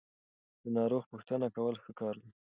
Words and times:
د 0.63 0.65
ناروغ 0.77 1.03
پوښتنه 1.11 1.47
کول 1.55 1.75
ښه 1.83 1.91
کار 1.99 2.15
دی. 2.21 2.31